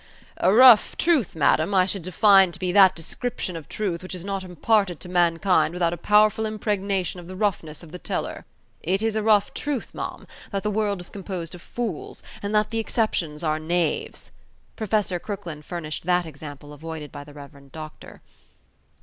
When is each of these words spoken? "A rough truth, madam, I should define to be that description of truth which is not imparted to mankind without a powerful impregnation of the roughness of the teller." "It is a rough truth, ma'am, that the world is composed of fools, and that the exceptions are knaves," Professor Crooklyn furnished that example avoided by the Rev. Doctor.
"A 0.37 0.51
rough 0.51 0.97
truth, 0.97 1.35
madam, 1.35 1.75
I 1.75 1.85
should 1.85 2.01
define 2.01 2.51
to 2.53 2.57
be 2.57 2.71
that 2.71 2.95
description 2.95 3.55
of 3.55 3.69
truth 3.69 4.01
which 4.01 4.15
is 4.15 4.25
not 4.25 4.43
imparted 4.43 4.99
to 5.01 5.09
mankind 5.09 5.75
without 5.75 5.93
a 5.93 5.95
powerful 5.95 6.47
impregnation 6.47 7.19
of 7.19 7.27
the 7.27 7.35
roughness 7.35 7.83
of 7.83 7.91
the 7.91 7.99
teller." 7.99 8.43
"It 8.81 9.03
is 9.03 9.15
a 9.15 9.21
rough 9.21 9.53
truth, 9.53 9.93
ma'am, 9.93 10.25
that 10.51 10.63
the 10.63 10.71
world 10.71 11.01
is 11.01 11.09
composed 11.11 11.53
of 11.53 11.61
fools, 11.61 12.23
and 12.41 12.55
that 12.55 12.71
the 12.71 12.79
exceptions 12.79 13.43
are 13.43 13.59
knaves," 13.59 14.31
Professor 14.75 15.19
Crooklyn 15.19 15.61
furnished 15.61 16.07
that 16.07 16.25
example 16.25 16.73
avoided 16.73 17.11
by 17.11 17.23
the 17.23 17.35
Rev. 17.35 17.71
Doctor. 17.71 18.23